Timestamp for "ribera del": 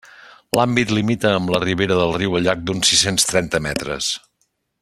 1.65-2.15